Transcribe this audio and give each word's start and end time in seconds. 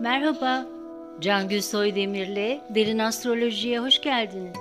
Merhaba, 0.00 0.66
Cangül 1.20 1.60
Soydemir'le 1.60 2.60
Derin 2.74 2.98
Astroloji'ye 2.98 3.80
hoş 3.80 4.00
geldiniz. 4.00 4.56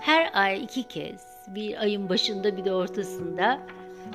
Her 0.00 0.30
ay 0.34 0.64
iki 0.64 0.82
kez, 0.82 1.20
bir 1.48 1.82
ayın 1.82 2.08
başında 2.08 2.56
bir 2.56 2.64
de 2.64 2.72
ortasında 2.72 3.60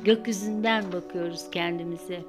gökyüzünden 0.04 0.92
bakıyoruz 0.92 1.52
kendimize 1.52 2.22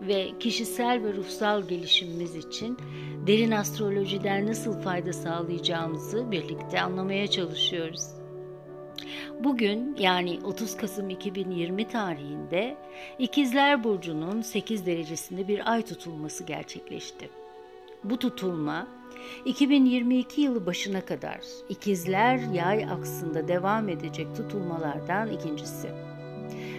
ve 0.00 0.38
kişisel 0.40 1.02
ve 1.04 1.12
ruhsal 1.12 1.62
gelişimimiz 1.62 2.36
için 2.36 2.78
derin 3.26 3.50
astrolojiden 3.50 4.46
nasıl 4.46 4.80
fayda 4.80 5.12
sağlayacağımızı 5.12 6.30
birlikte 6.30 6.80
anlamaya 6.80 7.26
çalışıyoruz. 7.26 8.06
Bugün 9.44 9.96
yani 9.98 10.38
30 10.44 10.76
Kasım 10.76 11.10
2020 11.10 11.88
tarihinde 11.88 12.76
İkizler 13.18 13.84
Burcu'nun 13.84 14.40
8 14.40 14.86
derecesinde 14.86 15.48
bir 15.48 15.72
ay 15.72 15.82
tutulması 15.82 16.44
gerçekleşti. 16.44 17.30
Bu 18.04 18.18
tutulma 18.18 18.86
2022 19.44 20.40
yılı 20.40 20.66
başına 20.66 21.04
kadar 21.04 21.40
ikizler 21.68 22.38
yay 22.38 22.84
aksında 22.84 23.48
devam 23.48 23.88
edecek 23.88 24.36
tutulmalardan 24.36 25.30
ikincisi. 25.30 25.88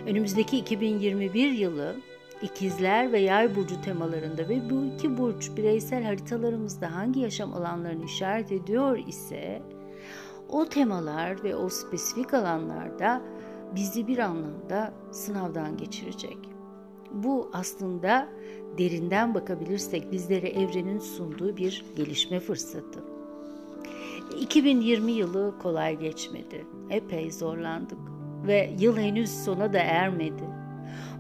Önümüzdeki 0.08 0.58
2021 0.58 1.52
yılı 1.52 1.96
ikizler 2.42 3.12
ve 3.12 3.20
yay 3.20 3.56
burcu 3.56 3.82
temalarında 3.82 4.50
ve 4.50 4.70
bu 4.70 4.86
iki 4.96 5.18
burç 5.18 5.50
bireysel 5.58 6.04
haritalarımızda 6.04 6.96
hangi 6.96 7.20
yaşam 7.20 7.54
alanlarını 7.54 8.06
işaret 8.06 8.52
ediyor 8.52 8.98
ise 8.98 9.62
o 10.50 10.66
temalar 10.66 11.44
ve 11.44 11.56
o 11.56 11.70
spesifik 11.70 12.34
alanlarda 12.34 13.22
bizi 13.76 14.08
bir 14.08 14.18
anlamda 14.18 14.94
sınavdan 15.12 15.78
geçirecek. 15.78 16.51
Bu 17.14 17.50
aslında 17.54 18.28
derinden 18.78 19.34
bakabilirsek 19.34 20.12
bizlere 20.12 20.50
evrenin 20.50 21.00
sunduğu 21.00 21.58
bir 21.58 21.86
gelişme 21.98 22.40
fırsatı. 22.40 23.04
2020 24.40 25.12
yılı 25.12 25.54
kolay 25.62 26.00
geçmedi. 26.00 26.66
Epey 26.90 27.32
zorlandık 27.32 28.00
ve 28.48 28.74
yıl 28.80 28.98
henüz 28.98 29.44
sona 29.44 29.74
da 29.74 29.80
ermedi. 29.80 30.44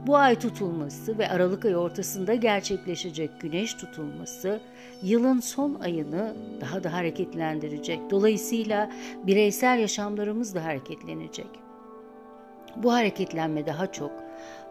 Bu 0.08 0.16
ay 0.18 0.40
tutulması 0.40 1.18
ve 1.18 1.30
Aralık 1.30 1.66
ayı 1.66 1.78
ortasında 1.78 2.36
gerçekleşecek 2.36 3.42
güneş 3.42 3.74
tutulması 3.74 4.62
yılın 5.04 5.40
son 5.40 5.74
ayını 5.74 6.36
daha 6.62 6.84
da 6.84 6.94
hareketlendirecek. 6.94 8.00
Dolayısıyla 8.10 8.92
bireysel 9.24 9.80
yaşamlarımız 9.80 10.56
da 10.56 10.64
hareketlenecek. 10.66 11.50
Bu 12.76 12.94
hareketlenme 12.94 13.66
daha 13.66 13.92
çok 13.92 14.12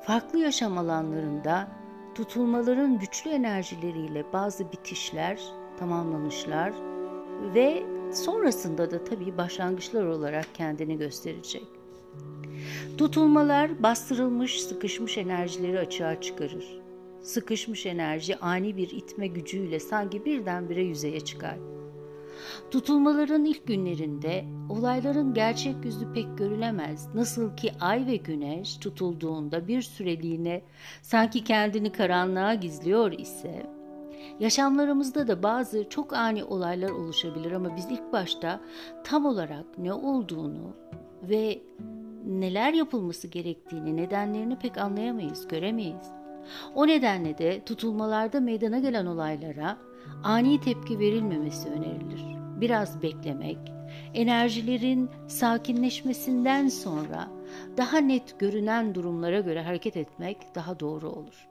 farklı 0.02 0.38
yaşam 0.38 0.78
alanlarında 0.78 1.68
tutulmaların 2.14 2.98
güçlü 2.98 3.30
enerjileriyle 3.30 4.24
bazı 4.32 4.72
bitişler, 4.72 5.40
tamamlanışlar 5.78 6.72
ve 7.54 7.82
sonrasında 8.12 8.90
da 8.90 9.04
tabii 9.04 9.36
başlangıçlar 9.38 10.04
olarak 10.04 10.54
kendini 10.54 10.98
gösterecek. 10.98 11.66
Tutulmalar 12.98 13.82
bastırılmış, 13.82 14.62
sıkışmış 14.62 15.18
enerjileri 15.18 15.78
açığa 15.78 16.20
çıkarır. 16.20 16.80
Sıkışmış 17.22 17.86
enerji 17.86 18.36
ani 18.36 18.76
bir 18.76 18.90
itme 18.90 19.26
gücüyle 19.26 19.80
sanki 19.80 20.24
birdenbire 20.24 20.82
yüzeye 20.82 21.20
çıkar. 21.20 21.56
Tutulmaların 22.70 23.44
ilk 23.44 23.66
günlerinde 23.66 24.44
olayların 24.68 25.34
gerçek 25.34 25.84
yüzü 25.84 26.12
pek 26.12 26.38
görülemez. 26.38 27.14
Nasıl 27.14 27.56
ki 27.56 27.72
ay 27.80 28.06
ve 28.06 28.16
güneş 28.16 28.76
tutulduğunda 28.76 29.68
bir 29.68 29.82
süreliğine 29.82 30.62
sanki 31.02 31.44
kendini 31.44 31.92
karanlığa 31.92 32.54
gizliyor 32.54 33.12
ise 33.12 33.80
Yaşamlarımızda 34.40 35.28
da 35.28 35.42
bazı 35.42 35.88
çok 35.88 36.12
ani 36.12 36.44
olaylar 36.44 36.90
oluşabilir 36.90 37.52
ama 37.52 37.76
biz 37.76 37.86
ilk 37.90 38.12
başta 38.12 38.60
tam 39.04 39.26
olarak 39.26 39.78
ne 39.78 39.92
olduğunu 39.92 40.76
ve 41.22 41.62
neler 42.26 42.72
yapılması 42.72 43.28
gerektiğini, 43.28 43.96
nedenlerini 43.96 44.58
pek 44.58 44.78
anlayamayız, 44.78 45.48
göremeyiz. 45.48 46.12
O 46.74 46.86
nedenle 46.86 47.38
de 47.38 47.64
tutulmalarda 47.64 48.40
meydana 48.40 48.78
gelen 48.78 49.06
olaylara 49.06 49.78
ani 50.24 50.60
tepki 50.60 50.98
verilmemesi 50.98 51.68
önerilir. 51.68 52.29
Biraz 52.60 53.02
beklemek, 53.02 53.58
enerjilerin 54.14 55.10
sakinleşmesinden 55.28 56.68
sonra 56.68 57.28
daha 57.76 57.98
net 57.98 58.40
görünen 58.40 58.94
durumlara 58.94 59.40
göre 59.40 59.62
hareket 59.62 59.96
etmek 59.96 60.54
daha 60.54 60.80
doğru 60.80 61.10
olur. 61.10 61.48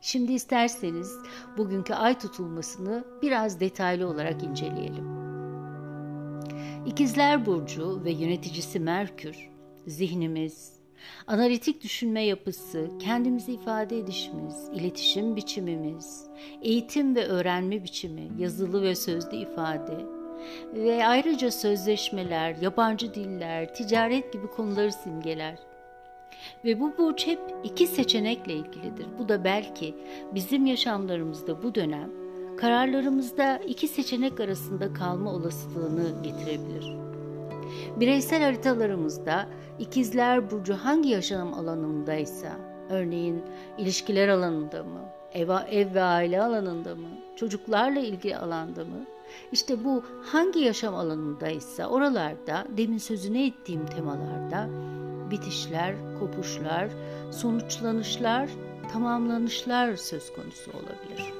Şimdi 0.00 0.32
isterseniz 0.32 1.18
bugünkü 1.58 1.94
ay 1.94 2.18
tutulmasını 2.18 3.04
biraz 3.22 3.60
detaylı 3.60 4.08
olarak 4.08 4.42
inceleyelim. 4.42 5.20
İkizler 6.86 7.46
Burcu 7.46 8.04
ve 8.04 8.10
yöneticisi 8.10 8.80
Merkür, 8.80 9.50
zihnimiz, 9.86 10.72
analitik 11.26 11.82
düşünme 11.82 12.22
yapısı, 12.22 12.90
kendimizi 12.98 13.52
ifade 13.52 13.98
edişimiz, 13.98 14.68
iletişim 14.74 15.36
biçimimiz, 15.36 16.26
eğitim 16.62 17.14
ve 17.14 17.26
öğrenme 17.26 17.84
biçimi, 17.84 18.28
yazılı 18.38 18.82
ve 18.82 18.94
sözlü 18.94 19.36
ifade 19.36 20.19
ve 20.74 21.06
ayrıca 21.06 21.50
sözleşmeler, 21.50 22.56
yabancı 22.60 23.14
diller, 23.14 23.74
ticaret 23.74 24.32
gibi 24.32 24.46
konuları 24.46 24.92
simgeler. 24.92 25.58
Ve 26.64 26.80
bu 26.80 26.98
burç 26.98 27.26
hep 27.26 27.40
iki 27.64 27.86
seçenekle 27.86 28.52
ilgilidir. 28.52 29.06
Bu 29.18 29.28
da 29.28 29.44
belki 29.44 29.94
bizim 30.34 30.66
yaşamlarımızda 30.66 31.62
bu 31.62 31.74
dönem 31.74 32.10
kararlarımızda 32.56 33.58
iki 33.66 33.88
seçenek 33.88 34.40
arasında 34.40 34.92
kalma 34.92 35.32
olasılığını 35.32 36.22
getirebilir. 36.22 36.96
Bireysel 37.96 38.42
haritalarımızda 38.42 39.46
ikizler 39.78 40.50
burcu 40.50 40.74
hangi 40.74 41.08
yaşam 41.08 41.54
alanındaysa, 41.54 42.48
örneğin 42.90 43.42
ilişkiler 43.78 44.28
alanında 44.28 44.82
mı, 44.82 45.00
ev, 45.32 45.48
ev 45.70 45.94
ve 45.94 46.02
aile 46.02 46.42
alanında 46.42 46.94
mı, 46.94 47.08
çocuklarla 47.36 48.00
ilgili 48.00 48.36
alanda 48.36 48.84
mı, 48.84 49.04
işte 49.52 49.84
bu 49.84 50.02
hangi 50.22 50.60
yaşam 50.60 50.94
alanındaysa 50.94 51.86
oralarda 51.86 52.66
demin 52.76 52.98
sözüne 52.98 53.46
ettiğim 53.46 53.86
temalarda 53.86 54.68
bitişler, 55.30 55.94
kopuşlar, 56.18 56.88
sonuçlanışlar, 57.30 58.50
tamamlanışlar 58.92 59.96
söz 59.96 60.32
konusu 60.32 60.70
olabilir. 60.70 61.32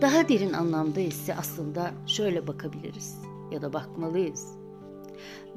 Daha 0.00 0.28
derin 0.28 0.52
anlamda 0.52 1.00
ise 1.00 1.34
aslında 1.34 1.90
şöyle 2.06 2.46
bakabiliriz 2.46 3.18
ya 3.50 3.62
da 3.62 3.72
bakmalıyız. 3.72 4.56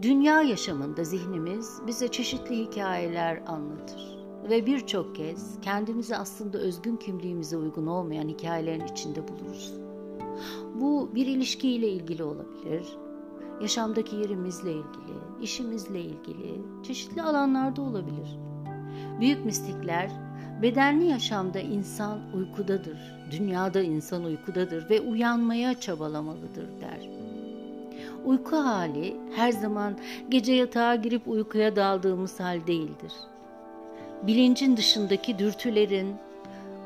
Dünya 0.02 0.42
yaşamında 0.42 1.04
zihnimiz 1.04 1.80
bize 1.88 2.08
çeşitli 2.08 2.58
hikayeler 2.58 3.42
anlatır 3.48 4.16
ve 4.50 4.66
birçok 4.66 5.16
kez 5.16 5.62
kendimizi 5.62 6.18
aslında 6.18 6.58
özgün 6.58 6.98
kimliğimize 6.98 7.58
uygun 7.58 7.88
olmayan 7.88 8.28
hikayelerin 8.28 8.88
içinde 8.88 9.28
buluruz. 9.28 9.85
Bu 10.82 11.10
bir 11.16 11.28
ilişkiyle 11.28 11.90
ilgili 11.90 12.24
olabilir, 12.24 12.98
yaşamdaki 13.62 14.16
yerimizle 14.16 14.72
ilgili, 14.72 15.42
işimizle 15.42 16.02
ilgili, 16.02 16.62
çeşitli 16.84 17.22
alanlarda 17.22 17.82
olabilir. 17.82 18.40
Büyük 19.20 19.46
mistikler 19.46 20.10
bedenli 20.62 21.06
yaşamda 21.06 21.60
insan 21.60 22.20
uykudadır, 22.36 22.98
dünyada 23.32 23.82
insan 23.82 24.24
uykudadır 24.24 24.90
ve 24.90 25.02
uyanmaya 25.02 25.80
çabalamalıdır 25.80 26.68
der. 26.82 27.10
Uyku 28.26 28.56
hali 28.56 29.16
her 29.36 29.52
zaman 29.52 29.98
gece 30.30 30.54
yatağa 30.54 30.96
girip 30.96 31.28
uykuya 31.28 31.76
daldığımız 31.76 32.40
hal 32.40 32.68
değildir. 32.68 33.14
Bilincin 34.28 34.78
dışındaki 34.78 35.40
dürtülerin, 35.40 36.16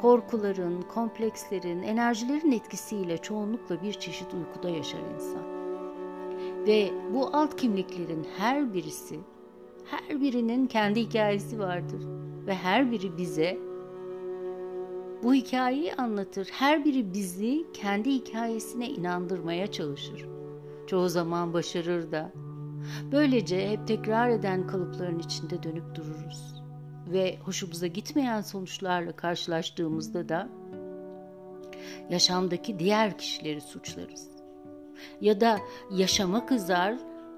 korkuların, 0.02 0.82
komplekslerin, 0.82 1.84
enerjilerin 1.84 2.52
etkisiyle 2.52 3.18
çoğunlukla 3.18 3.82
bir 3.82 3.94
çeşit 3.94 4.34
uykuda 4.34 4.70
yaşar 4.70 5.00
insan. 5.16 5.44
Ve 6.68 6.92
bu 7.14 7.28
alt 7.34 7.56
kimliklerin 7.56 8.28
her 8.38 8.74
birisi, 8.74 9.20
her 9.86 10.22
birinin 10.22 10.68
kendi 10.68 11.02
hikayesi 11.02 11.60
vardır. 11.60 12.02
Ve 12.48 12.56
her 12.56 12.92
biri 12.92 13.18
bize 13.18 13.58
bu 15.24 15.34
hikayeyi 15.34 15.94
anlatır. 15.94 16.48
Her 16.52 16.86
biri 16.86 17.14
bizi 17.14 17.66
kendi 17.74 18.12
hikayesine 18.12 18.90
inandırmaya 18.90 19.68
çalışır. 19.68 20.28
Çoğu 20.88 21.10
zaman 21.10 21.54
başarır 21.54 22.12
da. 22.12 22.32
Böylece 23.12 23.70
hep 23.70 23.88
tekrar 23.88 24.30
eden 24.30 24.68
kalıpların 24.68 25.20
içinde 25.20 25.64
dönüp 25.64 25.96
dururuz. 25.96 26.59
Ve 27.10 27.38
hoşumuza 27.38 27.88
gitmeyen 27.88 28.42
sonuçlarla 28.42 29.12
karşılaştığımızda 29.12 30.30
da 30.30 30.50
yaşamdaki 32.10 32.80
diğer 32.80 33.18
kişileri 33.18 33.62
suçlarız 33.62 34.28
ya 35.22 35.42
da 35.42 35.60
yaşama 35.92 36.46
kızar, 36.46 36.96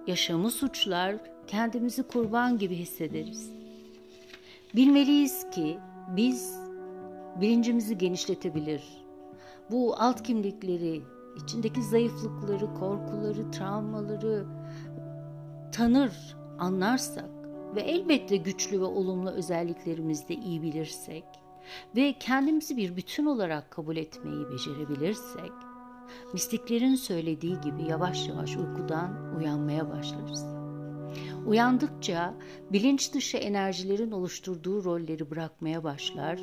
yaşamı 0.08 0.52
suçlar, 0.52 1.16
kendimizi 1.48 2.04
kurban 2.04 2.58
gibi 2.58 2.76
hissederiz. 2.76 3.52
Bilmeliyiz 4.76 5.50
ki 5.50 5.78
biz 6.16 6.60
bilincimizi 7.42 7.98
genişletebilir, 7.98 8.84
bu 9.72 9.96
alt 9.98 10.24
kimlikleri, 10.24 11.02
içindeki 11.44 11.84
zayıflıkları, 11.84 12.74
korkuları, 12.74 13.52
travmaları 13.52 14.46
tanır, 15.72 16.38
anlarsak 16.60 17.41
ve 17.76 17.82
elbette 17.82 18.38
güçlü 18.38 18.82
ve 18.82 18.86
olumlu 18.86 19.30
özelliklerimizi 19.30 20.28
de 20.28 20.34
iyi 20.34 20.62
bilirsek 20.62 21.24
ve 21.96 22.14
kendimizi 22.20 22.78
bir 22.78 22.96
bütün 22.96 23.26
olarak 23.26 23.72
kabul 23.72 23.98
etmeyi 23.98 24.50
becerebilirsek, 24.52 25.52
mistiklerin 26.34 26.96
söylediği 26.96 27.62
gibi 27.62 27.84
yavaş 27.90 28.28
yavaş 28.28 28.58
uykudan 28.58 29.36
uyanmaya 29.38 29.90
başlarız. 29.90 30.46
Uyandıkça 31.46 32.34
bilinç 32.72 33.14
dışı 33.14 33.38
enerjilerin 33.38 34.12
oluşturduğu 34.12 34.84
rolleri 34.84 35.32
bırakmaya 35.32 35.84
başlar, 35.84 36.40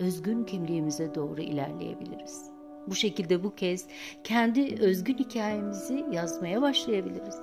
özgün 0.00 0.44
kimliğimize 0.44 1.14
doğru 1.14 1.40
ilerleyebiliriz. 1.40 2.50
Bu 2.86 2.94
şekilde 2.94 3.44
bu 3.44 3.54
kez 3.54 3.86
kendi 4.24 4.76
özgün 4.80 5.18
hikayemizi 5.18 6.04
yazmaya 6.12 6.62
başlayabiliriz. 6.62 7.38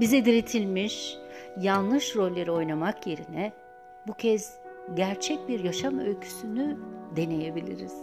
Bize 0.00 0.24
diretilmiş 0.24 1.16
yanlış 1.60 2.16
rolleri 2.16 2.50
oynamak 2.50 3.06
yerine 3.06 3.52
bu 4.06 4.14
kez 4.14 4.58
gerçek 4.94 5.48
bir 5.48 5.64
yaşam 5.64 5.98
öyküsünü 5.98 6.78
deneyebiliriz. 7.16 7.94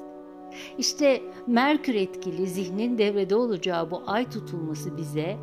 İşte 0.77 1.21
Merkür 1.47 1.95
etkili 1.95 2.47
zihnin 2.47 2.97
devrede 2.97 3.35
olacağı 3.35 3.91
bu 3.91 4.03
ay 4.07 4.29
tutulması 4.29 4.97
bize 4.97 5.38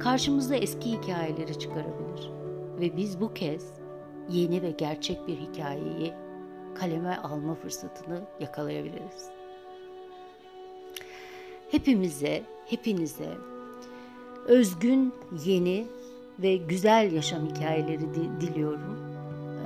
karşımıza 0.00 0.54
eski 0.54 0.92
hikayeleri 0.92 1.58
çıkarabilir. 1.58 2.30
Ve 2.80 2.96
biz 2.96 3.20
bu 3.20 3.34
kez 3.34 3.74
yeni 4.28 4.62
ve 4.62 4.70
gerçek 4.70 5.26
bir 5.26 5.36
hikayeyi 5.36 6.12
kaleme 6.74 7.16
alma 7.16 7.54
fırsatını 7.54 8.22
yakalayabiliriz. 8.40 9.28
Hepimize, 11.70 12.42
hepinize 12.66 13.28
özgün, 14.46 15.14
yeni 15.44 15.86
ve 16.38 16.56
güzel 16.56 17.12
yaşam 17.12 17.46
hikayeleri 17.46 18.00
diliyorum. 18.40 18.98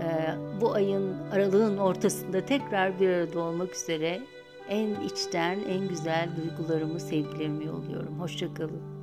Ee, 0.02 0.34
bu 0.60 0.72
ayın 0.72 1.14
aralığın 1.32 1.78
ortasında 1.78 2.46
tekrar 2.46 3.00
bir 3.00 3.08
arada 3.08 3.40
olmak 3.40 3.74
üzere 3.74 4.22
en 4.68 5.00
içten, 5.00 5.58
en 5.68 5.88
güzel 5.88 6.28
duygularımı, 6.36 7.00
sevgilerimi 7.00 7.64
yolluyorum. 7.64 8.20
Hoşçakalın. 8.20 8.95